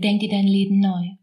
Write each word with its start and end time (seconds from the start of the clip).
Denk 0.00 0.20
dir 0.20 0.30
dein 0.30 0.46
Leben 0.46 0.80
neu. 0.80 1.16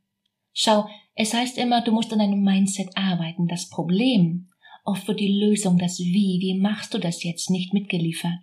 Schau, 0.53 0.85
es 1.15 1.33
heißt 1.33 1.57
immer, 1.57 1.81
du 1.81 1.91
musst 1.91 2.11
an 2.13 2.19
deinem 2.19 2.43
Mindset 2.43 2.89
arbeiten. 2.95 3.47
Das 3.47 3.69
Problem, 3.69 4.49
oft 4.83 5.07
wird 5.07 5.19
die 5.19 5.39
Lösung, 5.39 5.77
das 5.77 5.99
Wie, 5.99 6.39
wie 6.41 6.59
machst 6.59 6.93
du 6.93 6.97
das 6.97 7.23
jetzt, 7.23 7.49
nicht 7.49 7.73
mitgeliefert. 7.73 8.39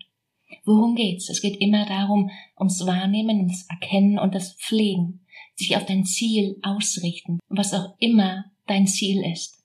Worum 0.64 0.94
geht's? 0.94 1.28
Es 1.28 1.40
geht 1.40 1.60
immer 1.60 1.86
darum, 1.86 2.30
ums 2.58 2.86
Wahrnehmen, 2.86 3.38
ums 3.38 3.66
Erkennen 3.68 4.18
und 4.18 4.34
das 4.34 4.54
Pflegen, 4.54 5.20
sich 5.56 5.76
auf 5.76 5.84
dein 5.86 6.04
Ziel 6.04 6.58
ausrichten, 6.62 7.38
was 7.48 7.74
auch 7.74 7.94
immer 7.98 8.44
dein 8.66 8.86
Ziel 8.86 9.24
ist. 9.24 9.64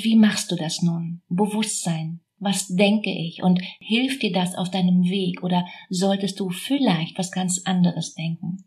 Wie 0.00 0.16
machst 0.16 0.50
du 0.50 0.56
das 0.56 0.82
nun? 0.82 1.22
Bewusstsein. 1.28 2.20
Was 2.38 2.68
denke 2.68 3.10
ich? 3.10 3.42
Und 3.42 3.62
hilft 3.80 4.22
dir 4.22 4.32
das 4.32 4.54
auf 4.54 4.70
deinem 4.70 5.04
Weg 5.04 5.42
oder 5.42 5.66
solltest 5.88 6.38
du 6.38 6.50
vielleicht 6.50 7.18
was 7.18 7.32
ganz 7.32 7.62
anderes 7.64 8.14
denken? 8.14 8.64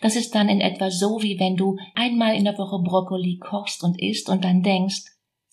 Das 0.00 0.16
ist 0.16 0.34
dann 0.34 0.48
in 0.48 0.60
etwa 0.60 0.90
so, 0.90 1.22
wie 1.22 1.38
wenn 1.38 1.56
du 1.56 1.76
einmal 1.94 2.34
in 2.34 2.44
der 2.44 2.58
Woche 2.58 2.82
Brokkoli 2.82 3.38
kochst 3.38 3.84
und 3.84 4.00
isst 4.00 4.28
und 4.28 4.44
dann 4.44 4.62
denkst, 4.62 5.04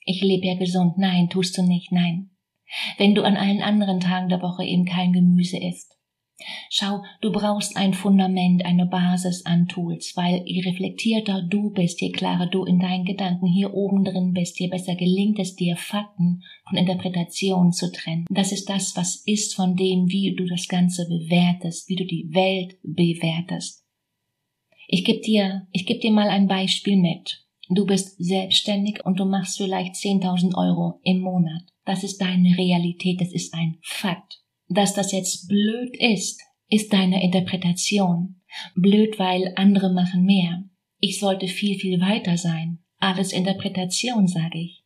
ich 0.06 0.22
lebe 0.22 0.48
ja 0.48 0.56
gesund. 0.56 0.98
Nein, 0.98 1.30
tust 1.30 1.58
du 1.58 1.64
nicht, 1.64 1.92
nein. 1.92 2.32
Wenn 2.98 3.14
du 3.14 3.24
an 3.24 3.38
allen 3.38 3.62
anderen 3.62 4.00
Tagen 4.00 4.30
der 4.30 4.42
Woche 4.42 4.64
eben 4.64 4.86
kein 4.86 5.14
Gemüse 5.14 5.58
isst. 5.58 5.94
Schau, 6.70 7.04
du 7.22 7.32
brauchst 7.32 7.76
ein 7.78 7.96
Fundament, 7.96 8.64
eine 8.64 8.86
Basis 8.86 9.46
an 9.46 9.68
Tools, 9.68 10.14
weil 10.16 10.44
je 10.46 10.62
reflektierter 10.62 11.42
du 11.42 11.72
bist, 11.72 12.00
je 12.00 12.12
klarer 12.12 12.46
du 12.46 12.64
in 12.64 12.80
deinen 12.80 13.06
Gedanken 13.06 13.48
hier 13.48 13.74
oben 13.74 14.04
drin 14.04 14.34
bist, 14.34 14.60
je 14.60 14.68
besser 14.68 14.96
gelingt 14.96 15.40
es 15.40 15.56
dir, 15.56 15.76
Fakten 15.76 16.44
von 16.70 16.78
Interpretationen 16.78 17.72
zu 17.72 17.92
trennen. 17.92 18.26
Das 18.30 18.52
ist 18.52 18.70
das, 18.70 18.96
was 18.96 19.16
ist 19.26 19.56
von 19.56 19.76
dem, 19.76 20.10
wie 20.10 20.36
du 20.36 20.46
das 20.46 20.68
Ganze 20.68 21.08
bewertest, 21.08 21.90
wie 21.90 21.96
du 21.96 22.06
die 22.06 22.30
Welt 22.32 22.78
bewertest. 22.84 23.87
Ich 24.88 25.04
gebe 25.04 25.20
dir, 25.20 25.68
ich 25.72 25.86
gebe 25.86 26.00
dir 26.00 26.12
mal 26.12 26.30
ein 26.30 26.48
Beispiel 26.48 26.96
mit. 26.96 27.46
Du 27.70 27.86
bist 27.86 28.16
selbstständig 28.18 29.06
und 29.06 29.20
du 29.20 29.26
machst 29.26 29.58
vielleicht 29.58 29.96
10.000 29.96 30.56
Euro 30.56 31.02
im 31.04 31.20
Monat. 31.20 31.64
Das 31.84 32.04
ist 32.04 32.20
deine 32.20 32.58
Realität, 32.58 33.20
das 33.20 33.34
ist 33.34 33.54
ein 33.54 33.78
Fakt. 33.82 34.42
Dass 34.70 34.94
das 34.94 35.12
jetzt 35.12 35.50
blöd 35.50 35.96
ist, 36.00 36.42
ist 36.70 36.94
deine 36.94 37.22
Interpretation. 37.22 38.42
Blöd, 38.76 39.20
weil 39.20 39.54
andere 39.58 39.92
machen 39.94 40.24
mehr. 40.24 40.64
Ich 41.00 41.20
sollte 41.20 41.48
viel, 41.48 41.78
viel 41.78 42.00
weiter 42.00 42.38
sein. 42.38 42.80
Alles 43.00 43.34
Interpretation, 43.34 44.28
sage 44.28 44.60
ich. 44.60 44.84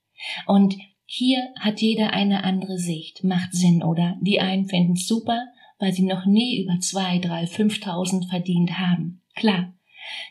Und 0.47 0.75
hier 1.05 1.53
hat 1.59 1.81
jeder 1.81 2.13
eine 2.13 2.43
andere 2.43 2.79
Sicht. 2.79 3.23
Macht 3.23 3.53
Sinn, 3.53 3.83
oder? 3.83 4.17
Die 4.21 4.39
einen 4.39 4.67
finden 4.67 4.95
super, 4.95 5.47
weil 5.77 5.93
sie 5.93 6.03
noch 6.03 6.25
nie 6.25 6.63
über 6.63 6.79
zwei, 6.79 7.19
drei, 7.19 7.45
fünftausend 7.45 8.29
verdient 8.29 8.79
haben. 8.79 9.21
Klar, 9.35 9.73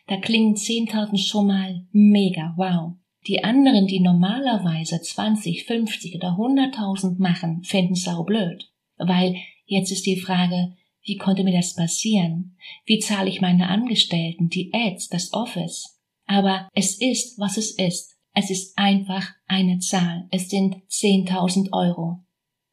da 0.06 0.16
klingen 0.16 0.54
10.000 0.54 1.18
schon 1.18 1.46
mal 1.46 1.86
mega, 1.92 2.54
wow. 2.56 2.94
Die 3.26 3.44
anderen, 3.44 3.86
die 3.86 4.00
normalerweise 4.00 5.00
20, 5.00 5.64
50 5.64 6.14
oder 6.16 6.30
100.000 6.30 7.20
machen, 7.20 7.62
finden 7.64 7.94
sau 7.94 8.24
blöd. 8.24 8.70
Weil 8.96 9.36
jetzt 9.66 9.92
ist 9.92 10.06
die 10.06 10.20
Frage, 10.20 10.74
wie 11.02 11.16
konnte 11.16 11.44
mir 11.44 11.56
das 11.56 11.74
passieren? 11.74 12.56
Wie 12.84 12.98
zahle 12.98 13.28
ich 13.28 13.40
meine 13.40 13.68
Angestellten, 13.68 14.48
die 14.48 14.72
Ads, 14.72 15.08
das 15.08 15.32
Office? 15.32 15.98
Aber 16.26 16.68
es 16.74 17.00
ist, 17.00 17.38
was 17.38 17.56
es 17.56 17.72
ist. 17.72 18.16
Es 18.34 18.50
ist 18.50 18.78
einfach 18.78 19.28
eine 19.46 19.78
Zahl. 19.80 20.28
Es 20.30 20.48
sind 20.48 20.76
10.000 20.88 21.72
Euro. 21.72 22.20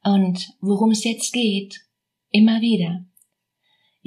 Und 0.03 0.53
worum 0.61 0.91
es 0.91 1.03
jetzt 1.03 1.33
geht, 1.33 1.81
immer 2.29 2.61
wieder, 2.61 3.05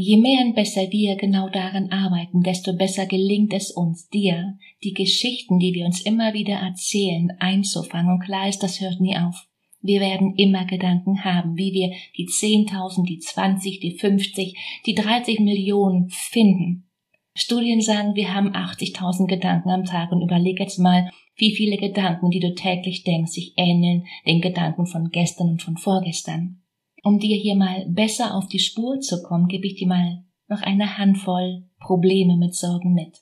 Je 0.02 0.16
mehr 0.16 0.46
und 0.46 0.54
besser 0.54 0.90
wir 0.90 1.16
genau 1.16 1.50
daran 1.50 1.90
arbeiten, 1.90 2.42
desto 2.42 2.74
besser 2.74 3.04
gelingt 3.04 3.52
es 3.52 3.70
uns, 3.70 4.08
dir 4.08 4.56
die 4.82 4.94
Geschichten, 4.94 5.58
die 5.58 5.74
wir 5.74 5.84
uns 5.84 6.00
immer 6.00 6.32
wieder 6.32 6.54
erzählen, 6.54 7.30
einzufangen. 7.38 8.14
Und 8.14 8.24
klar 8.24 8.48
ist, 8.48 8.62
das 8.62 8.80
hört 8.80 8.98
nie 8.98 9.18
auf. 9.18 9.46
Wir 9.82 10.00
werden 10.00 10.36
immer 10.36 10.64
Gedanken 10.64 11.22
haben, 11.22 11.58
wie 11.58 11.74
wir 11.74 11.92
die 12.16 12.26
10.000, 12.26 13.06
die 13.06 13.18
20, 13.18 13.80
die 13.80 13.98
50, 13.98 14.56
die 14.86 14.94
30 14.94 15.40
Millionen 15.40 16.08
finden. 16.08 16.88
Studien 17.34 17.82
sagen, 17.82 18.14
wir 18.14 18.32
haben 18.32 18.54
80.000 18.54 19.26
Gedanken 19.26 19.68
am 19.68 19.84
Tag 19.84 20.12
und 20.12 20.22
überleg 20.22 20.60
jetzt 20.60 20.78
mal, 20.78 21.10
wie 21.36 21.54
viele 21.54 21.76
Gedanken, 21.76 22.30
die 22.30 22.40
du 22.40 22.54
täglich 22.54 23.04
denkst, 23.04 23.32
sich 23.32 23.52
ähneln 23.58 24.06
den 24.26 24.40
Gedanken 24.40 24.86
von 24.86 25.10
gestern 25.10 25.50
und 25.50 25.62
von 25.62 25.76
vorgestern. 25.76 26.59
Um 27.02 27.18
dir 27.18 27.36
hier 27.36 27.54
mal 27.54 27.86
besser 27.88 28.36
auf 28.36 28.48
die 28.48 28.58
Spur 28.58 29.00
zu 29.00 29.22
kommen, 29.22 29.48
gebe 29.48 29.66
ich 29.66 29.76
dir 29.76 29.88
mal 29.88 30.24
noch 30.48 30.62
eine 30.62 30.98
Handvoll 30.98 31.64
Probleme 31.78 32.36
mit 32.36 32.54
Sorgen 32.54 32.92
mit. 32.92 33.18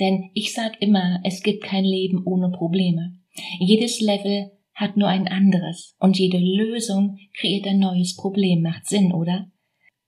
Denn 0.00 0.30
ich 0.34 0.52
sag 0.52 0.80
immer, 0.82 1.20
es 1.24 1.42
gibt 1.42 1.62
kein 1.62 1.84
Leben 1.84 2.22
ohne 2.24 2.50
Probleme. 2.50 3.18
Jedes 3.58 4.00
Level 4.00 4.50
hat 4.74 4.96
nur 4.96 5.08
ein 5.08 5.28
anderes 5.28 5.94
und 6.00 6.18
jede 6.18 6.38
Lösung 6.38 7.18
kreiert 7.34 7.66
ein 7.66 7.78
neues 7.78 8.16
Problem. 8.16 8.62
Macht 8.62 8.86
Sinn, 8.86 9.12
oder? 9.12 9.50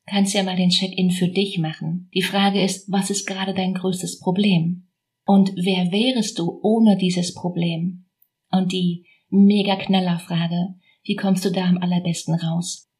Kannst 0.06 0.34
ja 0.34 0.42
mal 0.42 0.56
den 0.56 0.70
Check-in 0.70 1.10
für 1.10 1.28
dich 1.28 1.58
machen. 1.58 2.08
Die 2.14 2.22
Frage 2.22 2.60
ist, 2.62 2.90
was 2.90 3.10
ist 3.10 3.26
gerade 3.26 3.54
dein 3.54 3.74
größtes 3.74 4.18
Problem? 4.18 4.88
Und 5.24 5.52
wer 5.54 5.92
wärest 5.92 6.38
du 6.38 6.58
ohne 6.62 6.96
dieses 6.96 7.34
Problem? 7.34 8.06
Und 8.50 8.72
die 8.72 9.06
mega 9.28 9.76
knaller 9.76 10.18
Frage, 10.18 10.74
wie 11.04 11.14
kommst 11.14 11.44
du 11.44 11.50
da 11.50 11.64
am 11.64 11.78
allerbesten 11.78 12.34
raus? 12.34 12.91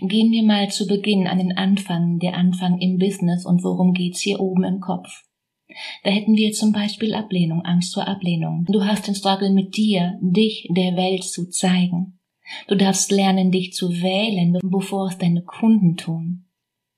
Gehen 0.00 0.30
wir 0.30 0.44
mal 0.44 0.70
zu 0.70 0.86
Beginn 0.86 1.26
an 1.26 1.38
den 1.38 1.56
Anfang, 1.56 2.20
der 2.20 2.34
Anfang 2.34 2.78
im 2.78 2.98
Business 2.98 3.44
und 3.44 3.64
worum 3.64 3.94
geht's 3.94 4.20
hier 4.20 4.38
oben 4.38 4.62
im 4.62 4.78
Kopf. 4.78 5.24
Da 6.04 6.10
hätten 6.10 6.36
wir 6.36 6.52
zum 6.52 6.72
Beispiel 6.72 7.14
Ablehnung, 7.14 7.62
Angst 7.62 7.94
vor 7.94 8.06
Ablehnung. 8.06 8.64
Du 8.68 8.84
hast 8.84 9.08
den 9.08 9.16
Struggle 9.16 9.50
mit 9.50 9.76
dir, 9.76 10.16
dich 10.22 10.68
der 10.70 10.96
Welt 10.96 11.24
zu 11.24 11.50
zeigen. 11.50 12.20
Du 12.68 12.76
darfst 12.76 13.10
lernen, 13.10 13.50
dich 13.50 13.72
zu 13.72 13.90
wählen, 13.90 14.58
bevor 14.62 15.08
es 15.08 15.18
deine 15.18 15.42
Kunden 15.42 15.96
tun. 15.96 16.46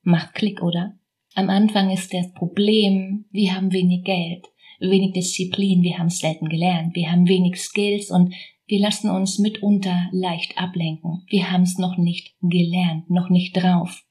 Macht 0.02 0.34
Klick, 0.34 0.62
oder? 0.62 0.98
Am 1.34 1.48
Anfang 1.48 1.90
ist 1.90 2.12
das 2.12 2.32
Problem, 2.34 3.24
wir 3.30 3.54
haben 3.54 3.72
wenig 3.72 4.04
Geld, 4.04 4.44
wenig 4.78 5.12
Disziplin, 5.12 5.82
wir 5.82 5.98
haben 5.98 6.10
selten 6.10 6.48
gelernt, 6.48 6.94
wir 6.94 7.10
haben 7.10 7.28
wenig 7.28 7.56
Skills 7.56 8.10
und 8.10 8.34
wir 8.70 8.78
lassen 8.80 9.10
uns 9.10 9.40
mitunter 9.40 10.08
leicht 10.12 10.56
ablenken. 10.56 11.24
Wir 11.28 11.50
haben 11.50 11.64
es 11.64 11.76
noch 11.76 11.96
nicht 11.96 12.36
gelernt, 12.40 13.10
noch 13.10 13.28
nicht 13.28 13.56
drauf. 13.56 14.04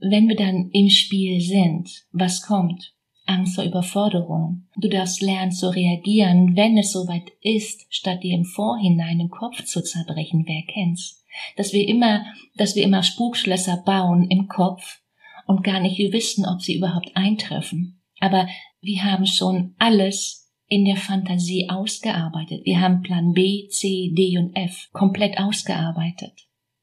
Wenn 0.00 0.26
wir 0.26 0.34
dann 0.34 0.70
im 0.72 0.90
Spiel 0.90 1.40
sind, 1.40 1.88
was 2.10 2.42
kommt? 2.42 2.92
Angst 3.24 3.54
vor 3.54 3.62
Überforderung. 3.62 4.66
Du 4.76 4.88
darfst 4.88 5.22
lernen 5.22 5.52
zu 5.52 5.68
reagieren, 5.68 6.56
wenn 6.56 6.76
es 6.76 6.90
soweit 6.90 7.30
ist, 7.40 7.86
statt 7.88 8.24
dir 8.24 8.34
im 8.34 8.44
Vorhinein 8.44 9.18
den 9.18 9.30
Kopf 9.30 9.64
zu 9.64 9.80
zerbrechen. 9.80 10.44
Wer 10.44 10.62
kennt's? 10.62 11.24
Dass 11.56 11.72
wir 11.72 11.86
immer, 11.86 12.26
dass 12.56 12.74
wir 12.74 12.82
immer 12.82 13.04
Spukschlösser 13.04 13.82
bauen 13.86 14.28
im 14.28 14.48
Kopf 14.48 15.02
und 15.46 15.62
gar 15.62 15.78
nicht 15.78 15.98
wissen, 16.12 16.46
ob 16.46 16.60
sie 16.60 16.76
überhaupt 16.76 17.12
eintreffen. 17.14 18.02
Aber 18.18 18.48
wir 18.80 19.04
haben 19.04 19.26
schon 19.26 19.76
alles 19.78 20.43
in 20.68 20.84
der 20.84 20.96
Fantasie 20.96 21.68
ausgearbeitet. 21.68 22.62
Wir 22.64 22.80
haben 22.80 23.02
Plan 23.02 23.32
B, 23.32 23.68
C, 23.68 24.12
D 24.14 24.38
und 24.38 24.54
F 24.56 24.88
komplett 24.92 25.38
ausgearbeitet. 25.38 26.32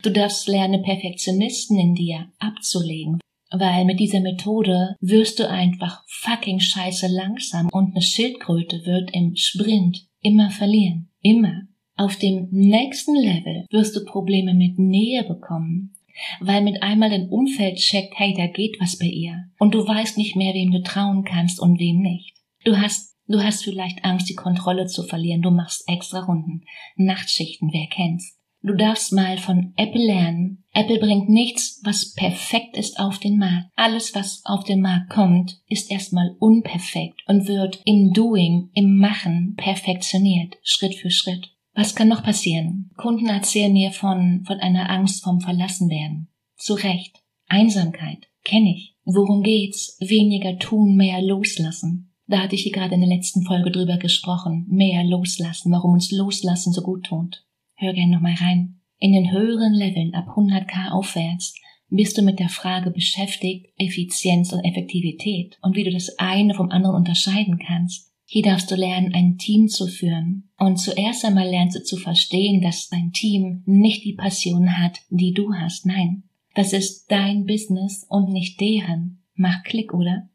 Du 0.03 0.09
darfst 0.09 0.47
lernen, 0.47 0.83
Perfektionisten 0.83 1.77
in 1.77 1.93
dir 1.93 2.31
abzulegen, 2.39 3.19
weil 3.51 3.85
mit 3.85 3.99
dieser 3.99 4.19
Methode 4.19 4.95
wirst 4.99 5.39
du 5.39 5.49
einfach 5.49 6.03
fucking 6.07 6.59
scheiße 6.59 7.07
langsam 7.07 7.69
und 7.71 7.91
eine 7.91 8.01
Schildkröte 8.01 8.85
wird 8.85 9.11
im 9.13 9.35
Sprint 9.35 10.07
immer 10.21 10.49
verlieren. 10.49 11.09
Immer. 11.21 11.67
Auf 11.95 12.15
dem 12.15 12.47
nächsten 12.51 13.15
Level 13.15 13.65
wirst 13.69 13.95
du 13.95 14.03
Probleme 14.05 14.53
mit 14.53 14.79
Nähe 14.79 15.23
bekommen, 15.23 15.93
weil 16.39 16.63
mit 16.63 16.81
einmal 16.81 17.09
dein 17.09 17.29
Umfeld 17.29 17.77
checkt, 17.77 18.13
hey, 18.17 18.33
da 18.35 18.47
geht 18.47 18.77
was 18.79 18.97
bei 18.97 19.05
ihr. 19.05 19.49
Und 19.59 19.75
du 19.75 19.85
weißt 19.85 20.17
nicht 20.17 20.35
mehr, 20.35 20.53
wem 20.53 20.71
du 20.71 20.81
trauen 20.81 21.23
kannst 21.23 21.59
und 21.59 21.79
wem 21.79 21.99
nicht. 21.99 22.35
Du 22.63 22.77
hast, 22.77 23.10
du 23.31 23.43
hast 23.43 23.63
vielleicht 23.63 24.03
Angst, 24.03 24.29
die 24.29 24.35
Kontrolle 24.35 24.87
zu 24.87 25.03
verlieren. 25.03 25.41
Du 25.41 25.51
machst 25.51 25.83
extra 25.87 26.21
Runden, 26.21 26.63
Nachtschichten, 26.95 27.69
wer 27.71 27.87
kennt's. 27.87 28.37
Du 28.63 28.75
darfst 28.75 29.11
mal 29.11 29.37
von 29.39 29.73
Apple 29.75 30.05
lernen. 30.05 30.63
Apple 30.73 30.99
bringt 30.99 31.29
nichts, 31.29 31.81
was 31.83 32.13
perfekt 32.13 32.77
ist 32.77 32.99
auf 32.99 33.17
den 33.17 33.37
Markt. 33.37 33.69
Alles, 33.75 34.13
was 34.13 34.43
auf 34.45 34.63
den 34.63 34.81
Markt 34.81 35.09
kommt, 35.09 35.59
ist 35.67 35.89
erstmal 35.89 36.35
unperfekt 36.39 37.21
und 37.27 37.47
wird 37.47 37.81
im 37.85 38.13
Doing, 38.13 38.69
im 38.73 38.97
Machen 38.97 39.55
perfektioniert, 39.57 40.57
Schritt 40.61 40.95
für 40.95 41.09
Schritt. 41.09 41.49
Was 41.73 41.95
kann 41.95 42.07
noch 42.07 42.23
passieren? 42.23 42.91
Kunden 42.97 43.27
erzählen 43.27 43.73
mir 43.73 43.91
von, 43.91 44.43
von 44.45 44.59
einer 44.59 44.89
Angst 44.89 45.23
vom 45.23 45.41
Verlassenwerden. 45.41 46.27
Zu 46.55 46.75
Recht. 46.75 47.23
Einsamkeit. 47.47 48.27
Kenne 48.43 48.75
ich. 48.75 48.95
Worum 49.05 49.41
geht's? 49.41 49.97
Weniger 49.99 50.57
tun, 50.59 50.95
mehr 50.95 51.21
loslassen. 51.21 52.10
Da 52.31 52.39
hatte 52.39 52.55
ich 52.55 52.63
hier 52.63 52.71
gerade 52.71 52.95
in 52.95 53.01
der 53.01 53.09
letzten 53.09 53.43
Folge 53.43 53.71
drüber 53.71 53.97
gesprochen. 53.97 54.65
Mehr 54.69 55.03
loslassen, 55.03 55.69
warum 55.69 55.91
uns 55.91 56.11
loslassen 56.11 56.71
so 56.71 56.81
gut 56.81 57.07
tut. 57.07 57.43
Hör 57.75 57.91
gern 57.91 58.09
nochmal 58.09 58.35
rein. 58.35 58.79
In 58.99 59.11
den 59.11 59.33
höheren 59.33 59.73
Leveln 59.73 60.13
ab 60.13 60.37
100k 60.37 60.91
aufwärts 60.91 61.53
bist 61.89 62.17
du 62.17 62.21
mit 62.21 62.39
der 62.39 62.47
Frage 62.47 62.89
beschäftigt, 62.89 63.67
Effizienz 63.77 64.53
und 64.53 64.63
Effektivität 64.63 65.59
und 65.61 65.75
wie 65.75 65.83
du 65.83 65.91
das 65.91 66.19
eine 66.19 66.53
vom 66.53 66.71
anderen 66.71 66.95
unterscheiden 66.95 67.59
kannst. 67.59 68.13
Hier 68.23 68.43
darfst 68.43 68.71
du 68.71 68.75
lernen, 68.75 69.13
ein 69.13 69.37
Team 69.37 69.67
zu 69.67 69.87
führen. 69.87 70.51
Und 70.57 70.77
zuerst 70.77 71.25
einmal 71.25 71.49
lernst 71.49 71.75
du 71.75 71.83
zu 71.83 71.97
verstehen, 71.97 72.61
dass 72.61 72.87
dein 72.87 73.11
Team 73.11 73.61
nicht 73.65 74.05
die 74.05 74.13
Passion 74.13 74.77
hat, 74.77 74.99
die 75.09 75.33
du 75.33 75.53
hast. 75.53 75.85
Nein, 75.85 76.23
das 76.55 76.71
ist 76.71 77.11
dein 77.11 77.45
Business 77.45 78.05
und 78.07 78.29
nicht 78.29 78.61
deren. 78.61 79.21
Mach 79.35 79.63
Klick, 79.63 79.93
oder? 79.93 80.29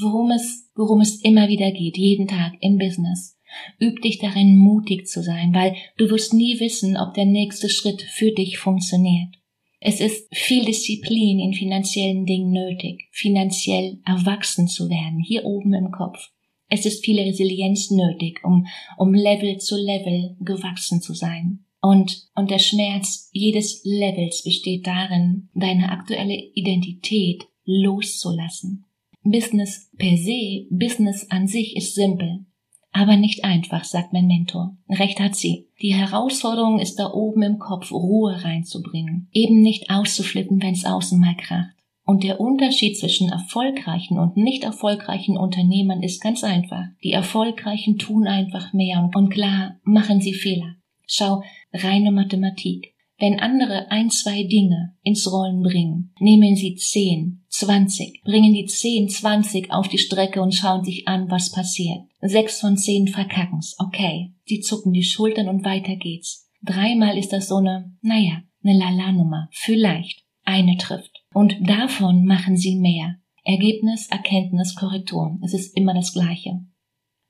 Worum 0.00 0.30
es, 0.30 0.70
worum 0.74 1.00
es 1.00 1.22
immer 1.22 1.48
wieder 1.48 1.70
geht, 1.70 1.96
jeden 1.96 2.26
Tag 2.26 2.54
im 2.60 2.78
Business 2.78 3.34
Üb 3.80 4.02
dich 4.02 4.18
darin, 4.18 4.56
mutig 4.56 5.06
zu 5.06 5.22
sein, 5.22 5.54
weil 5.54 5.74
du 5.96 6.10
wirst 6.10 6.32
nie 6.32 6.58
wissen, 6.60 6.96
ob 6.96 7.14
der 7.14 7.26
nächste 7.26 7.68
Schritt 7.68 8.02
für 8.02 8.32
dich 8.32 8.58
funktioniert. 8.58 9.34
Es 9.80 10.00
ist 10.00 10.34
viel 10.34 10.64
Disziplin 10.64 11.40
in 11.40 11.52
finanziellen 11.52 12.24
Dingen 12.24 12.52
nötig, 12.52 13.08
finanziell 13.10 13.98
erwachsen 14.04 14.66
zu 14.66 14.88
werden, 14.88 15.20
hier 15.20 15.44
oben 15.44 15.74
im 15.74 15.90
Kopf. 15.90 16.30
Es 16.68 16.86
ist 16.86 17.04
viel 17.04 17.20
Resilienz 17.20 17.90
nötig, 17.90 18.42
um, 18.44 18.66
um 18.96 19.12
Level 19.12 19.58
zu 19.58 19.76
Level 19.76 20.36
gewachsen 20.40 21.02
zu 21.02 21.12
sein. 21.12 21.66
Und, 21.82 22.28
und 22.34 22.50
der 22.50 22.58
Schmerz 22.58 23.28
jedes 23.32 23.82
Levels 23.84 24.42
besteht 24.42 24.86
darin, 24.86 25.50
deine 25.54 25.90
aktuelle 25.90 26.34
Identität 26.54 27.44
loszulassen. 27.66 28.83
Business 29.24 29.90
per 29.98 30.16
se, 30.16 30.66
Business 30.70 31.28
an 31.30 31.48
sich 31.48 31.76
ist 31.76 31.94
simpel 31.94 32.46
aber 32.94 33.16
nicht 33.16 33.44
einfach, 33.44 33.82
sagt 33.82 34.12
mein 34.12 34.28
Mentor. 34.28 34.76
Recht 34.88 35.18
hat 35.18 35.34
sie. 35.34 35.66
Die 35.82 35.94
Herausforderung 35.94 36.78
ist 36.78 36.94
da 37.00 37.12
oben 37.12 37.42
im 37.42 37.58
Kopf, 37.58 37.90
Ruhe 37.90 38.42
reinzubringen, 38.44 39.28
eben 39.32 39.60
nicht 39.60 39.90
auszuflippen, 39.90 40.62
wenn's 40.62 40.86
außen 40.86 41.18
mal 41.20 41.34
kracht. 41.36 41.74
Und 42.06 42.22
der 42.22 42.40
Unterschied 42.40 42.96
zwischen 42.96 43.30
erfolgreichen 43.30 44.18
und 44.18 44.36
nicht 44.36 44.62
erfolgreichen 44.62 45.36
Unternehmern 45.36 46.02
ist 46.02 46.22
ganz 46.22 46.44
einfach. 46.44 46.84
Die 47.02 47.12
Erfolgreichen 47.12 47.98
tun 47.98 48.28
einfach 48.28 48.72
mehr 48.72 49.10
und 49.12 49.30
klar 49.30 49.80
machen 49.82 50.20
sie 50.20 50.34
Fehler. 50.34 50.76
Schau, 51.06 51.42
reine 51.72 52.12
Mathematik. 52.12 52.93
Wenn 53.18 53.38
andere 53.38 53.90
ein, 53.90 54.10
zwei 54.10 54.42
Dinge 54.42 54.96
ins 55.02 55.30
Rollen 55.30 55.62
bringen, 55.62 56.12
nehmen 56.18 56.56
sie 56.56 56.74
zehn, 56.74 57.44
zwanzig, 57.48 58.20
bringen 58.24 58.52
die 58.52 58.66
zehn, 58.66 59.08
zwanzig 59.08 59.70
auf 59.70 59.88
die 59.88 59.98
Strecke 59.98 60.42
und 60.42 60.54
schauen 60.54 60.84
sich 60.84 61.06
an, 61.06 61.30
was 61.30 61.52
passiert. 61.52 62.00
Sechs 62.20 62.60
von 62.60 62.76
zehn 62.76 63.08
verkacken's, 63.08 63.76
okay. 63.78 64.32
Sie 64.46 64.60
zucken 64.60 64.92
die 64.92 65.04
Schultern 65.04 65.48
und 65.48 65.64
weiter 65.64 65.96
geht's. 65.96 66.50
Dreimal 66.62 67.16
ist 67.16 67.32
das 67.32 67.48
so 67.48 67.56
eine, 67.56 67.92
naja, 68.02 68.42
eine 68.62 68.78
Lala-Nummer. 68.78 69.48
Vielleicht. 69.52 70.22
Eine 70.46 70.76
trifft. 70.76 71.24
Und 71.32 71.56
davon 71.60 72.26
machen 72.26 72.56
sie 72.56 72.76
mehr. 72.76 73.16
Ergebnis, 73.44 74.08
Erkenntnis, 74.08 74.74
Korrektur. 74.74 75.38
Es 75.42 75.54
ist 75.54 75.76
immer 75.76 75.94
das 75.94 76.12
Gleiche. 76.12 76.60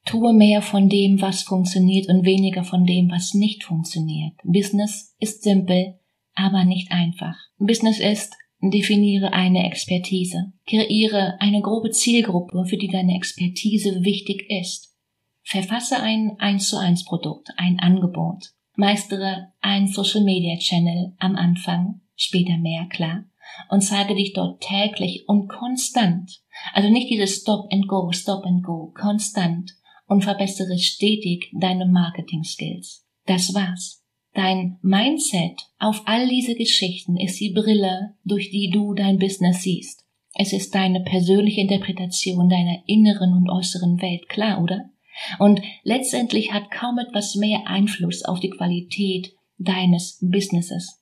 Tue 0.05 0.35
mehr 0.35 0.61
von 0.61 0.91
dem, 0.91 1.23
was 1.23 1.43
funktioniert 1.43 2.09
und 2.09 2.25
weniger 2.27 2.63
von 2.63 2.85
dem, 2.85 3.11
was 3.11 3.33
nicht 3.33 3.65
funktioniert. 3.65 4.35
Business 4.45 5.15
ist 5.19 5.43
simpel, 5.43 5.99
aber 6.35 6.65
nicht 6.65 6.93
einfach. 6.93 7.37
Business 7.59 8.01
ist, 8.01 8.35
definiere 8.61 9.33
eine 9.33 9.65
Expertise. 9.65 10.53
Kreiere 10.67 11.41
eine 11.41 11.63
grobe 11.63 11.91
Zielgruppe, 11.91 12.67
für 12.67 12.77
die 12.77 12.89
deine 12.89 13.17
Expertise 13.17 14.05
wichtig 14.05 14.45
ist. 14.51 14.95
Verfasse 15.43 16.01
ein 16.01 16.37
1 16.39 16.69
zu 16.69 16.77
1 16.79 17.05
Produkt, 17.05 17.51
ein 17.57 17.79
Angebot. 17.81 18.53
Meistere 18.77 19.53
ein 19.61 19.87
Social 19.87 20.25
Media 20.25 20.59
Channel 20.59 21.15
am 21.19 21.37
Anfang, 21.37 22.01
später 22.15 22.59
mehr, 22.59 22.87
klar. 22.91 23.25
Und 23.71 23.83
zeige 23.83 24.15
dich 24.15 24.33
dort 24.33 24.63
täglich 24.63 25.25
und 25.29 25.49
konstant. 25.49 26.43
Also 26.73 26.91
nicht 26.91 27.09
dieses 27.09 27.37
Stop 27.37 27.73
and 27.73 27.87
Go, 27.89 28.11
Stop 28.13 28.45
and 28.45 28.65
Go, 28.65 28.93
konstant 28.95 29.75
und 30.07 30.25
verbessere 30.25 30.79
stetig 30.79 31.51
deine 31.59 31.87
Marketing-Skills. 31.87 33.07
Das 33.27 33.55
war's. 33.55 34.03
Dein 34.35 34.79
Mindset 34.83 35.61
auf 35.79 36.03
all 36.07 36.29
diese 36.29 36.55
Geschichten 36.57 37.17
ist 37.17 37.39
die 37.39 37.53
Brille, 37.53 38.15
durch 38.25 38.51
die 38.51 38.71
du 38.71 38.95
dein 38.95 39.19
Business 39.19 39.63
siehst. 39.63 40.05
Es 40.35 40.53
ist 40.53 40.75
deine 40.75 41.01
persönliche 41.01 41.61
Interpretation 41.61 42.49
deiner 42.49 42.83
inneren 42.87 43.33
und 43.33 43.49
äußeren 43.49 44.03
Welt, 44.03 44.29
klar, 44.29 44.61
oder? 44.61 44.91
Und 45.39 45.61
letztendlich 45.85 46.53
hat 46.53 46.73
kaum 46.73 46.99
etwas 46.99 47.37
mehr 47.37 47.69
Einfluss 47.69 48.25
auf 48.25 48.41
die 48.41 48.51
Qualität 48.51 49.33
deines 49.59 50.19
Businesses. 50.21 51.01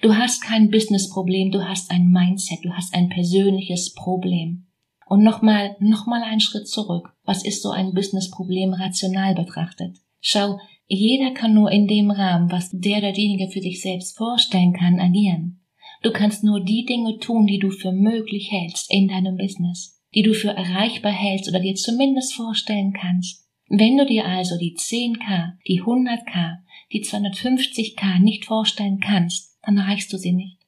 Du 0.00 0.16
hast 0.16 0.42
kein 0.42 0.70
Businessproblem, 0.70 1.52
du 1.52 1.68
hast 1.68 1.90
ein 1.92 2.08
Mindset, 2.10 2.64
du 2.64 2.72
hast 2.72 2.94
ein 2.94 3.08
persönliches 3.08 3.94
Problem. 3.94 4.66
Und 5.12 5.24
nochmal, 5.24 5.76
nochmal 5.78 6.22
einen 6.22 6.40
Schritt 6.40 6.66
zurück. 6.66 7.12
Was 7.26 7.44
ist 7.44 7.62
so 7.62 7.68
ein 7.68 7.92
Businessproblem 7.92 8.72
rational 8.72 9.34
betrachtet? 9.34 9.98
Schau, 10.22 10.58
jeder 10.86 11.32
kann 11.32 11.52
nur 11.52 11.70
in 11.70 11.86
dem 11.86 12.10
Rahmen, 12.10 12.50
was 12.50 12.70
der 12.72 12.96
oder 12.96 13.12
diejenige 13.12 13.52
für 13.52 13.60
sich 13.60 13.82
selbst 13.82 14.16
vorstellen 14.16 14.72
kann, 14.72 14.98
agieren. 14.98 15.60
Du 16.02 16.12
kannst 16.12 16.44
nur 16.44 16.64
die 16.64 16.86
Dinge 16.86 17.18
tun, 17.18 17.46
die 17.46 17.58
du 17.58 17.68
für 17.68 17.92
möglich 17.92 18.50
hältst 18.52 18.90
in 18.90 19.06
deinem 19.06 19.36
Business, 19.36 20.00
die 20.14 20.22
du 20.22 20.32
für 20.32 20.52
erreichbar 20.52 21.12
hältst 21.12 21.46
oder 21.46 21.60
dir 21.60 21.74
zumindest 21.74 22.32
vorstellen 22.32 22.94
kannst. 22.94 23.46
Wenn 23.68 23.98
du 23.98 24.06
dir 24.06 24.24
also 24.24 24.56
die 24.56 24.74
10k, 24.78 25.58
die 25.68 25.82
100k, 25.82 26.60
die 26.90 27.04
250k 27.04 28.18
nicht 28.18 28.46
vorstellen 28.46 28.98
kannst, 28.98 29.58
dann 29.62 29.76
erreichst 29.76 30.10
du 30.10 30.16
sie 30.16 30.32
nicht. 30.32 30.61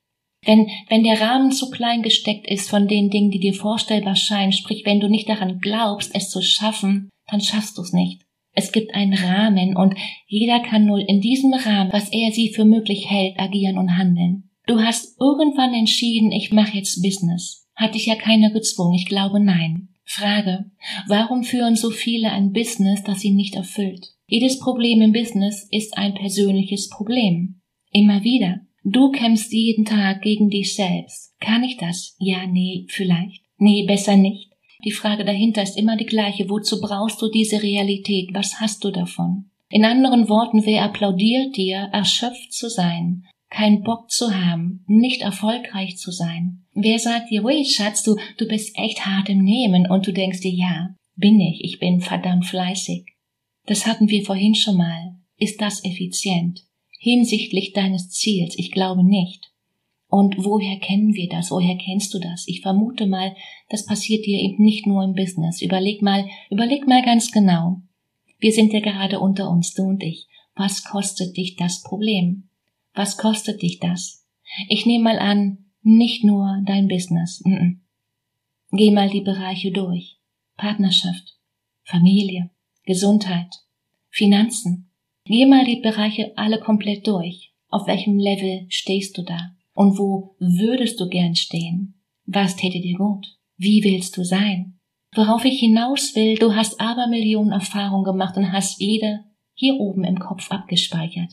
Wenn, 0.44 0.68
wenn 0.88 1.04
der 1.04 1.20
Rahmen 1.20 1.52
zu 1.52 1.70
klein 1.70 2.02
gesteckt 2.02 2.46
ist 2.50 2.68
von 2.68 2.88
den 2.88 3.10
Dingen, 3.10 3.30
die 3.30 3.40
dir 3.40 3.54
vorstellbar 3.54 4.16
scheinen, 4.16 4.52
sprich, 4.52 4.82
wenn 4.84 5.00
du 5.00 5.08
nicht 5.08 5.28
daran 5.28 5.58
glaubst, 5.60 6.14
es 6.14 6.30
zu 6.30 6.42
schaffen, 6.42 7.10
dann 7.26 7.40
schaffst 7.40 7.78
du 7.78 7.82
es 7.82 7.92
nicht. 7.92 8.22
Es 8.52 8.70
gibt 8.70 8.94
einen 8.94 9.14
Rahmen 9.14 9.76
und 9.76 9.94
jeder 10.26 10.60
kann 10.60 10.86
nur 10.86 11.00
in 11.08 11.20
diesem 11.20 11.52
Rahmen, 11.52 11.92
was 11.92 12.10
er 12.12 12.30
sie 12.30 12.50
für 12.50 12.64
möglich 12.64 13.10
hält, 13.10 13.38
agieren 13.38 13.78
und 13.78 13.96
handeln. 13.96 14.50
Du 14.66 14.80
hast 14.80 15.20
irgendwann 15.20 15.74
entschieden, 15.74 16.32
ich 16.32 16.52
mache 16.52 16.76
jetzt 16.76 17.02
Business. 17.02 17.66
Hat 17.74 17.94
dich 17.94 18.06
ja 18.06 18.14
keiner 18.14 18.50
gezwungen, 18.50 18.94
ich 18.94 19.06
glaube 19.06 19.40
nein. 19.40 19.88
Frage, 20.04 20.70
warum 21.08 21.44
führen 21.44 21.76
so 21.76 21.90
viele 21.90 22.30
ein 22.30 22.52
Business, 22.52 23.02
das 23.02 23.20
sie 23.20 23.32
nicht 23.32 23.56
erfüllt? 23.56 24.14
Jedes 24.28 24.58
Problem 24.58 25.00
im 25.02 25.12
Business 25.12 25.66
ist 25.70 25.96
ein 25.98 26.14
persönliches 26.14 26.88
Problem. 26.88 27.60
Immer 27.90 28.22
wieder. 28.22 28.60
Du 28.84 29.10
kämpfst 29.10 29.50
jeden 29.52 29.86
Tag 29.86 30.20
gegen 30.20 30.50
dich 30.50 30.74
selbst. 30.74 31.34
Kann 31.40 31.64
ich 31.64 31.78
das? 31.78 32.14
Ja, 32.18 32.46
nee, 32.46 32.86
vielleicht. 32.90 33.42
Nee, 33.56 33.86
besser 33.86 34.16
nicht. 34.16 34.50
Die 34.84 34.92
Frage 34.92 35.24
dahinter 35.24 35.62
ist 35.62 35.78
immer 35.78 35.96
die 35.96 36.04
gleiche. 36.04 36.50
Wozu 36.50 36.80
brauchst 36.80 37.20
du 37.22 37.30
diese 37.30 37.62
Realität? 37.62 38.28
Was 38.34 38.60
hast 38.60 38.84
du 38.84 38.90
davon? 38.90 39.46
In 39.70 39.86
anderen 39.86 40.28
Worten, 40.28 40.66
wer 40.66 40.82
applaudiert 40.82 41.56
dir, 41.56 41.88
erschöpft 41.92 42.52
zu 42.52 42.68
sein, 42.68 43.24
keinen 43.48 43.82
Bock 43.82 44.10
zu 44.10 44.34
haben, 44.34 44.84
nicht 44.86 45.22
erfolgreich 45.22 45.96
zu 45.96 46.10
sein? 46.10 46.66
Wer 46.74 46.98
sagt 46.98 47.30
dir, 47.30 47.42
wait, 47.42 47.66
Schatz, 47.66 48.02
du, 48.02 48.16
du 48.36 48.46
bist 48.46 48.76
echt 48.76 49.06
hart 49.06 49.30
im 49.30 49.42
Nehmen 49.42 49.90
und 49.90 50.06
du 50.06 50.12
denkst 50.12 50.40
dir, 50.40 50.52
ja, 50.52 50.94
bin 51.16 51.40
ich, 51.40 51.64
ich 51.64 51.78
bin 51.78 52.00
verdammt 52.00 52.44
fleißig. 52.44 53.06
Das 53.66 53.86
hatten 53.86 54.10
wir 54.10 54.24
vorhin 54.24 54.54
schon 54.54 54.76
mal. 54.76 55.16
Ist 55.38 55.60
das 55.62 55.82
effizient? 55.84 56.60
Hinsichtlich 57.04 57.74
deines 57.74 58.08
Ziels? 58.08 58.58
Ich 58.58 58.70
glaube 58.70 59.04
nicht. 59.04 59.52
Und 60.08 60.36
woher 60.38 60.78
kennen 60.78 61.12
wir 61.12 61.28
das? 61.28 61.50
Woher 61.50 61.76
kennst 61.76 62.14
du 62.14 62.18
das? 62.18 62.48
Ich 62.48 62.62
vermute 62.62 63.06
mal, 63.06 63.36
das 63.68 63.84
passiert 63.84 64.24
dir 64.24 64.40
eben 64.40 64.64
nicht 64.64 64.86
nur 64.86 65.04
im 65.04 65.12
Business. 65.14 65.60
Überleg 65.60 66.00
mal, 66.00 66.26
überleg 66.50 66.86
mal 66.86 67.02
ganz 67.02 67.30
genau. 67.30 67.82
Wir 68.38 68.52
sind 68.52 68.72
ja 68.72 68.80
gerade 68.80 69.20
unter 69.20 69.50
uns, 69.50 69.74
du 69.74 69.82
und 69.82 70.02
ich. 70.02 70.26
Was 70.54 70.82
kostet 70.82 71.36
dich 71.36 71.56
das 71.56 71.82
Problem? 71.82 72.48
Was 72.94 73.18
kostet 73.18 73.60
dich 73.60 73.80
das? 73.80 74.24
Ich 74.68 74.86
nehme 74.86 75.04
mal 75.04 75.18
an, 75.18 75.58
nicht 75.82 76.24
nur 76.24 76.62
dein 76.64 76.88
Business. 76.88 77.42
Geh 78.72 78.90
mal 78.92 79.10
die 79.10 79.20
Bereiche 79.20 79.72
durch. 79.72 80.16
Partnerschaft, 80.56 81.36
Familie, 81.82 82.50
Gesundheit, 82.86 83.62
Finanzen. 84.08 84.88
Geh 85.26 85.46
mal 85.46 85.64
die 85.64 85.80
Bereiche 85.80 86.32
alle 86.36 86.60
komplett 86.60 87.06
durch. 87.06 87.52
Auf 87.68 87.86
welchem 87.86 88.18
Level 88.18 88.66
stehst 88.68 89.16
du 89.16 89.22
da? 89.22 89.52
Und 89.74 89.98
wo 89.98 90.36
würdest 90.38 91.00
du 91.00 91.08
gern 91.08 91.34
stehen? 91.34 91.94
Was 92.26 92.56
täte 92.56 92.80
dir 92.80 92.96
gut? 92.96 93.26
Wie 93.56 93.82
willst 93.82 94.16
du 94.16 94.24
sein? 94.24 94.78
Worauf 95.14 95.44
ich 95.44 95.60
hinaus 95.60 96.14
will, 96.14 96.34
du 96.36 96.54
hast 96.54 96.80
aber 96.80 97.06
Millionen 97.06 97.52
Erfahrungen 97.52 98.04
gemacht 98.04 98.36
und 98.36 98.52
hast 98.52 98.80
jede 98.80 99.24
hier 99.54 99.80
oben 99.80 100.04
im 100.04 100.18
Kopf 100.18 100.50
abgespeichert. 100.50 101.30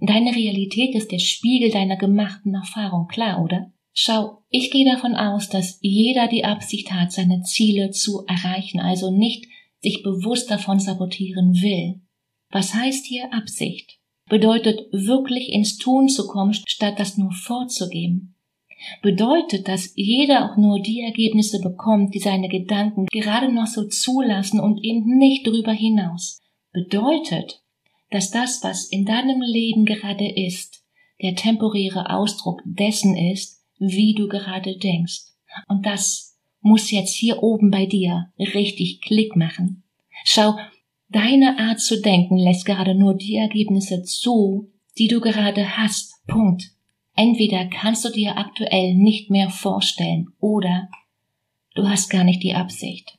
Deine 0.00 0.34
Realität 0.34 0.94
ist 0.94 1.12
der 1.12 1.18
Spiegel 1.18 1.70
deiner 1.70 1.96
gemachten 1.96 2.54
Erfahrung, 2.54 3.06
klar, 3.06 3.42
oder? 3.42 3.72
Schau, 3.92 4.42
ich 4.48 4.70
gehe 4.70 4.88
davon 4.90 5.14
aus, 5.14 5.48
dass 5.48 5.78
jeder 5.82 6.28
die 6.28 6.44
Absicht 6.44 6.92
hat, 6.92 7.12
seine 7.12 7.42
Ziele 7.42 7.90
zu 7.90 8.24
erreichen, 8.26 8.80
also 8.80 9.10
nicht 9.10 9.46
sich 9.80 10.02
bewusst 10.02 10.50
davon 10.50 10.80
sabotieren 10.80 11.54
will. 11.54 12.00
Was 12.50 12.74
heißt 12.74 13.06
hier 13.06 13.32
Absicht? 13.32 13.98
Bedeutet 14.28 14.92
wirklich 14.92 15.52
ins 15.52 15.76
Tun 15.76 16.08
zu 16.08 16.26
kommen, 16.26 16.54
statt 16.54 16.98
das 16.98 17.16
nur 17.16 17.32
vorzugeben. 17.32 18.34
Bedeutet, 19.02 19.68
dass 19.68 19.92
jeder 19.96 20.44
auch 20.50 20.56
nur 20.56 20.80
die 20.80 21.00
Ergebnisse 21.00 21.60
bekommt, 21.60 22.14
die 22.14 22.20
seine 22.20 22.48
Gedanken 22.48 23.06
gerade 23.06 23.52
noch 23.52 23.66
so 23.66 23.86
zulassen 23.88 24.60
und 24.60 24.84
eben 24.84 25.18
nicht 25.18 25.46
darüber 25.46 25.72
hinaus. 25.72 26.38
Bedeutet, 26.72 27.62
dass 28.10 28.30
das, 28.30 28.62
was 28.62 28.84
in 28.84 29.04
deinem 29.04 29.40
Leben 29.40 29.84
gerade 29.84 30.28
ist, 30.28 30.84
der 31.20 31.34
temporäre 31.34 32.10
Ausdruck 32.10 32.62
dessen 32.64 33.16
ist, 33.16 33.64
wie 33.78 34.14
du 34.14 34.28
gerade 34.28 34.76
denkst. 34.78 35.22
Und 35.66 35.84
das 35.84 36.38
muss 36.60 36.90
jetzt 36.90 37.14
hier 37.14 37.42
oben 37.42 37.70
bei 37.70 37.86
dir 37.86 38.32
richtig 38.38 39.00
Klick 39.00 39.36
machen. 39.36 39.82
Schau, 40.24 40.56
deine 41.08 41.58
Art 41.58 41.80
zu 41.80 42.00
denken 42.00 42.36
lässt 42.36 42.64
gerade 42.64 42.94
nur 42.94 43.14
die 43.14 43.36
Ergebnisse 43.36 44.02
zu, 44.02 44.70
die 44.98 45.08
du 45.08 45.20
gerade 45.20 45.76
hast. 45.76 46.14
Punkt. 46.26 46.70
Entweder 47.14 47.66
kannst 47.66 48.04
du 48.04 48.10
dir 48.10 48.36
aktuell 48.36 48.94
nicht 48.94 49.30
mehr 49.30 49.50
vorstellen 49.50 50.28
oder 50.38 50.88
du 51.74 51.88
hast 51.88 52.10
gar 52.10 52.24
nicht 52.24 52.42
die 52.42 52.54
Absicht. 52.54 53.18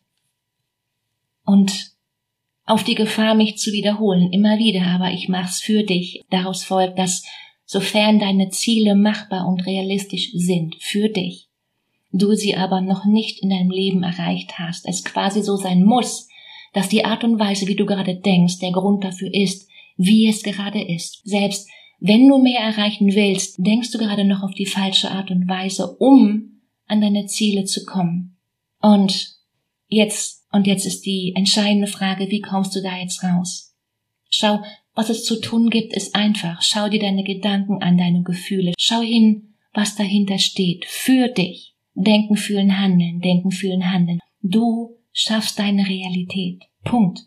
Und 1.43 1.91
auf 2.65 2.84
die 2.84 2.96
Gefahr, 2.96 3.34
mich 3.34 3.58
zu 3.58 3.72
wiederholen, 3.72 4.31
immer 4.31 4.60
wieder, 4.60 4.86
aber 4.86 5.12
ich 5.12 5.27
mach's 5.27 5.60
für 5.60 5.84
dich. 5.84 6.24
Daraus 6.29 6.63
folgt, 6.63 7.00
dass 7.00 7.25
sofern 7.65 8.19
deine 8.19 8.50
Ziele 8.50 8.96
machbar 8.96 9.48
und 9.48 9.65
realistisch 9.65 10.31
sind, 10.34 10.75
für 10.79 11.10
dich, 11.10 11.50
du 12.12 12.36
sie 12.36 12.55
aber 12.55 12.81
noch 12.81 13.05
nicht 13.05 13.41
in 13.41 13.50
deinem 13.50 13.72
Leben 13.72 14.03
erreicht 14.03 14.60
hast, 14.60 14.88
es 14.88 15.03
quasi 15.03 15.41
so 15.41 15.55
sein 15.55 15.84
muss, 15.84 16.28
dass 16.73 16.89
die 16.89 17.05
Art 17.05 17.23
und 17.23 17.39
Weise, 17.39 17.67
wie 17.67 17.75
du 17.75 17.85
gerade 17.85 18.15
denkst, 18.15 18.59
der 18.59 18.71
Grund 18.71 19.03
dafür 19.03 19.33
ist, 19.33 19.67
wie 19.97 20.27
es 20.27 20.43
gerade 20.43 20.81
ist. 20.81 21.21
Selbst 21.23 21.67
wenn 21.99 22.27
du 22.27 22.38
mehr 22.38 22.61
erreichen 22.61 23.13
willst, 23.13 23.57
denkst 23.59 23.91
du 23.91 23.97
gerade 23.97 24.23
noch 24.23 24.43
auf 24.43 24.53
die 24.53 24.65
falsche 24.65 25.11
Art 25.11 25.31
und 25.31 25.49
Weise, 25.49 25.97
um 25.97 26.61
an 26.88 27.01
deine 27.01 27.25
Ziele 27.25 27.65
zu 27.65 27.85
kommen. 27.85 28.38
Und 28.81 29.35
jetzt 29.88 30.39
und 30.51 30.65
jetzt 30.65 30.85
ist 30.85 31.05
die 31.05 31.33
entscheidende 31.35 31.88
Frage, 31.88 32.29
wie 32.31 32.41
kommst 32.41 32.75
du 32.75 32.81
da 32.81 32.97
jetzt 32.97 33.23
raus? 33.23 33.75
Schau, 34.29 34.59
was 34.95 35.09
es 35.09 35.23
zu 35.23 35.39
tun 35.39 35.69
gibt, 35.69 35.93
ist 35.93 36.15
einfach. 36.15 36.61
Schau 36.61 36.89
dir 36.89 36.99
deine 36.99 37.23
Gedanken 37.23 37.81
an, 37.81 37.97
deine 37.97 38.23
Gefühle. 38.23 38.73
Schau 38.77 39.01
hin, 39.01 39.53
was 39.73 39.95
dahinter 39.95 40.39
steht. 40.39 40.85
Für 40.85 41.27
dich. 41.27 41.75
Denken, 41.93 42.35
fühlen, 42.35 42.79
handeln. 42.79 43.21
Denken, 43.21 43.51
fühlen, 43.51 43.91
handeln. 43.91 44.19
Du 44.41 44.97
schaffst 45.19 45.59
deine 45.59 45.88
Realität. 45.88 46.63
Punkt. 46.83 47.19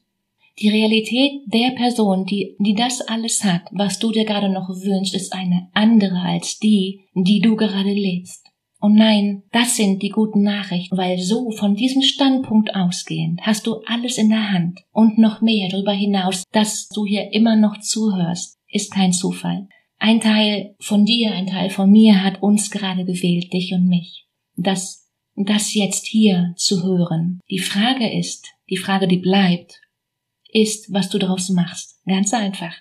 Die 0.58 0.68
Realität 0.68 1.42
der 1.46 1.70
Person, 1.70 2.24
die, 2.24 2.56
die 2.58 2.74
das 2.74 3.00
alles 3.00 3.42
hat, 3.44 3.62
was 3.72 3.98
du 3.98 4.10
dir 4.12 4.24
gerade 4.24 4.50
noch 4.50 4.68
wünschst, 4.68 5.14
ist 5.14 5.32
eine 5.32 5.68
andere 5.72 6.20
als 6.20 6.58
die, 6.58 7.06
die 7.14 7.40
du 7.40 7.56
gerade 7.56 7.92
lebst. 7.92 8.46
Und 8.80 8.94
nein, 8.94 9.44
das 9.52 9.76
sind 9.76 10.02
die 10.02 10.08
guten 10.08 10.42
Nachrichten, 10.42 10.96
weil 10.96 11.18
so 11.18 11.50
von 11.52 11.76
diesem 11.76 12.02
Standpunkt 12.02 12.74
ausgehend 12.74 13.40
hast 13.42 13.66
du 13.66 13.76
alles 13.86 14.18
in 14.18 14.28
der 14.28 14.50
Hand 14.50 14.80
und 14.90 15.18
noch 15.18 15.40
mehr 15.40 15.68
darüber 15.68 15.92
hinaus, 15.92 16.42
dass 16.50 16.88
du 16.88 17.06
hier 17.06 17.32
immer 17.32 17.56
noch 17.56 17.78
zuhörst, 17.78 18.58
ist 18.68 18.92
kein 18.92 19.12
Zufall. 19.12 19.68
Ein 19.98 20.20
Teil 20.20 20.74
von 20.80 21.04
dir, 21.04 21.32
ein 21.32 21.46
Teil 21.46 21.70
von 21.70 21.90
mir 21.90 22.24
hat 22.24 22.42
uns 22.42 22.72
gerade 22.72 23.04
gewählt, 23.04 23.52
dich 23.52 23.72
und 23.72 23.86
mich. 23.86 24.26
Das, 24.56 25.01
das 25.34 25.74
jetzt 25.74 26.06
hier 26.06 26.52
zu 26.56 26.82
hören. 26.82 27.40
Die 27.50 27.58
Frage 27.58 28.10
ist, 28.10 28.48
die 28.68 28.76
Frage, 28.76 29.08
die 29.08 29.18
bleibt, 29.18 29.80
ist, 30.48 30.92
was 30.92 31.08
du 31.08 31.18
daraus 31.18 31.48
machst. 31.48 31.98
Ganz 32.06 32.34
einfach. 32.34 32.74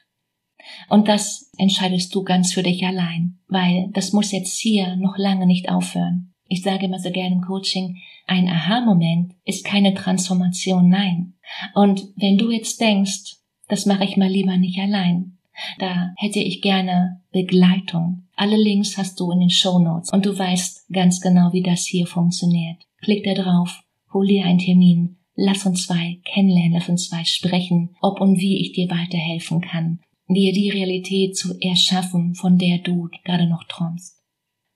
Und 0.90 1.08
das 1.08 1.50
entscheidest 1.58 2.14
du 2.14 2.24
ganz 2.24 2.54
für 2.54 2.64
dich 2.64 2.86
allein, 2.86 3.40
weil 3.48 3.90
das 3.94 4.14
muss 4.14 4.32
jetzt 4.32 4.60
hier 4.60 4.96
noch 4.96 5.18
lange 5.18 5.46
nicht 5.46 5.70
aufhören. 5.70 6.34
Ich 6.48 6.64
sage 6.64 6.86
immer 6.86 7.00
so 7.00 7.12
gerne 7.12 7.36
im 7.36 7.42
Coaching, 7.42 7.98
ein 8.28 8.48
Aha-Moment 8.48 9.34
ist 9.46 9.66
keine 9.66 9.94
Transformation, 9.94 10.90
nein. 10.90 11.34
Und 11.74 12.04
wenn 12.18 12.38
du 12.38 12.52
jetzt 12.52 12.80
denkst, 12.82 13.38
das 13.68 13.86
mache 13.86 14.04
ich 14.04 14.18
mal 14.18 14.30
lieber 14.30 14.58
nicht 14.58 14.78
allein, 14.78 15.38
da 15.80 16.14
hätte 16.18 16.40
ich 16.40 16.62
gerne 16.62 17.21
Begleitung. 17.32 18.28
Alle 18.36 18.58
Links 18.58 18.98
hast 18.98 19.20
du 19.20 19.32
in 19.32 19.40
den 19.40 19.50
Show 19.50 19.80
Notes 19.80 20.12
und 20.12 20.26
du 20.26 20.38
weißt 20.38 20.90
ganz 20.92 21.22
genau, 21.22 21.54
wie 21.54 21.64
das 21.64 21.86
hier 21.86 22.08
funktioniert. 22.08 22.78
Klick 23.02 23.24
da 23.24 23.34
drauf, 23.34 23.82
hol 24.14 24.28
dir 24.28 24.46
einen 24.46 24.60
Termin, 24.60 25.18
lass 25.36 25.66
uns 25.66 25.88
zwei 25.88 26.20
kennenlernen, 26.26 26.74
lass 26.74 26.90
uns 26.90 27.10
zwei 27.10 27.24
sprechen, 27.24 27.96
ob 28.02 28.22
und 28.22 28.40
wie 28.40 28.62
ich 28.62 28.74
dir 28.74 28.90
weiterhelfen 28.90 29.62
kann 29.62 30.00
dir 30.34 30.54
die 30.54 30.70
Realität 30.70 31.36
zu 31.36 31.58
erschaffen, 31.60 32.36
von 32.36 32.58
der 32.58 32.80
du 32.80 33.10
gerade 33.24 33.48
noch 33.48 33.64
träumst. 33.66 34.18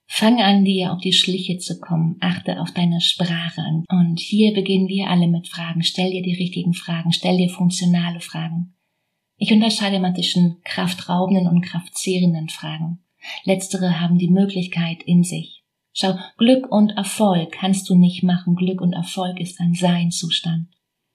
Fang 0.08 0.40
an, 0.40 0.64
dir 0.64 0.92
auf 0.92 1.00
die 1.00 1.12
Schliche 1.12 1.58
zu 1.58 1.80
kommen, 1.80 2.16
achte 2.20 2.60
auf 2.60 2.70
deine 2.70 3.00
Sprache. 3.00 3.62
Und 3.88 4.20
hier 4.20 4.54
beginnen 4.54 4.86
wir 4.88 5.08
alle 5.08 5.26
mit 5.26 5.48
Fragen. 5.48 5.82
Stell 5.82 6.10
dir 6.10 6.22
die 6.22 6.34
richtigen 6.34 6.74
Fragen, 6.74 7.12
stell 7.12 7.36
dir 7.36 7.48
funktionale 7.48 8.20
Fragen. 8.20 8.75
Ich 9.38 9.52
unterscheide 9.52 10.00
mal 10.00 10.14
zwischen 10.14 10.56
kraftraubenden 10.64 11.46
und 11.46 11.60
kraftzehrenden 11.60 12.48
Fragen. 12.48 13.00
Letztere 13.44 14.00
haben 14.00 14.18
die 14.18 14.30
Möglichkeit 14.30 15.02
in 15.04 15.24
sich. 15.24 15.62
Schau, 15.92 16.14
Glück 16.36 16.70
und 16.70 16.90
Erfolg 16.90 17.52
kannst 17.52 17.88
du 17.88 17.94
nicht 17.94 18.22
machen. 18.22 18.54
Glück 18.54 18.80
und 18.80 18.92
Erfolg 18.92 19.40
ist 19.40 19.60
ein 19.60 19.74
Seinzustand. 19.74 20.68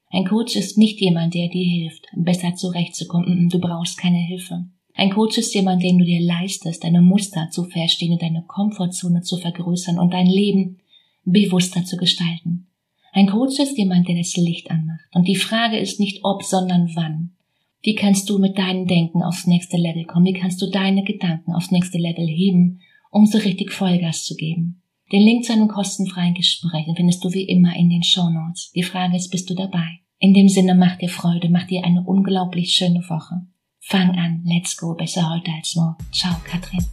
Ein 0.10 0.26
Coach 0.26 0.56
ist 0.56 0.78
nicht 0.78 1.00
jemand, 1.00 1.34
der 1.34 1.48
dir 1.48 1.64
hilft, 1.64 2.08
besser 2.16 2.56
zurechtzukommen. 2.56 3.50
Du 3.50 3.60
brauchst 3.60 3.98
keine 3.98 4.18
Hilfe. 4.18 4.66
Ein 4.94 5.12
Coach 5.12 5.38
ist 5.38 5.56
jemand, 5.56 5.82
den 5.84 6.00
du 6.00 6.06
dir 6.06 6.20
leistest, 6.20 6.84
deine 6.84 7.02
Muster 7.02 7.50
zu 7.50 7.64
verstehen, 7.64 8.20
deine 8.20 8.44
Komfortzone 8.44 9.22
zu 9.22 9.38
vergrößern 9.38 9.98
und 9.98 10.14
dein 10.14 10.28
Leben 10.28 10.80
bewusster 11.24 11.86
zu 11.86 11.96
gestalten. 11.96 12.68
Ein 13.14 13.28
Coach 13.28 13.60
ist 13.60 13.78
jemand, 13.78 14.08
der 14.08 14.18
das 14.18 14.36
Licht 14.36 14.70
anmacht. 14.70 15.06
Und 15.14 15.28
die 15.28 15.36
Frage 15.36 15.78
ist 15.78 16.00
nicht 16.00 16.24
ob, 16.24 16.44
sondern 16.44 16.92
wann. 16.96 17.36
Wie 17.84 17.96
kannst 17.96 18.30
du 18.30 18.38
mit 18.38 18.60
deinem 18.60 18.86
Denken 18.86 19.24
aufs 19.24 19.48
nächste 19.48 19.78
Level 19.78 20.06
kommen? 20.06 20.26
Wie 20.26 20.40
kannst 20.40 20.62
du 20.62 20.70
deine 20.70 21.04
Gedanken 21.04 21.54
aufs 21.54 21.72
nächste 21.72 21.98
Level 21.98 22.28
heben, 22.28 22.80
um 23.10 23.26
so 23.26 23.40
richtig 23.40 23.72
Vollgas 23.72 24.24
zu 24.24 24.36
geben? 24.36 24.84
Den 25.12 25.24
Link 25.24 25.46
zu 25.46 25.54
einem 25.54 25.68
kostenfreien 25.68 26.36
Gespräch 26.36 26.86
findest 26.96 27.24
du 27.24 27.34
wie 27.34 27.44
immer 27.44 27.76
in 27.76 27.90
den 27.90 28.04
Show 28.04 28.30
Notes. 28.30 28.72
Die 28.76 28.84
Frage 28.84 29.18
ist, 29.18 29.32
bist 29.32 29.50
du 29.50 29.56
dabei? 29.56 30.00
In 30.20 30.36
dem 30.36 30.48
Sinne, 30.48 30.76
mach 30.76 30.98
dir 30.98 31.10
Freude, 31.10 31.50
mach 31.50 31.66
dir 31.66 31.84
eine 31.84 32.04
unglaublich 32.04 32.74
schöne 32.74 33.04
Woche. 33.10 33.48
Fang 33.80 34.12
an, 34.12 34.44
let's 34.46 34.78
go, 34.78 34.94
besser 34.94 35.28
heute 35.28 35.52
als 35.52 35.76
morgen. 35.76 35.98
Ciao, 36.12 36.36
Katrin. 36.46 36.86